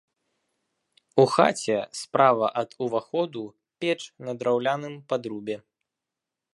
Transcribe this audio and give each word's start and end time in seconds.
У 1.23 1.25
хаце 1.33 1.75
справа 2.01 2.47
ад 2.63 2.69
уваходу 2.87 3.41
печ 3.85 3.99
на 4.27 4.31
драўляным 4.41 4.95
падрубе. 5.13 5.57